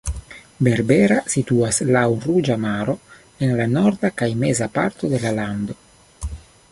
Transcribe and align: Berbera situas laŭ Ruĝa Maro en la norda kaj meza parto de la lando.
Berbera 0.67 1.17
situas 1.33 1.79
laŭ 1.97 2.03
Ruĝa 2.23 2.57
Maro 2.63 2.95
en 3.47 3.53
la 3.61 3.69
norda 3.77 4.11
kaj 4.23 4.31
meza 4.45 4.69
parto 4.79 5.13
de 5.15 5.21
la 5.27 5.35
lando. 5.41 5.81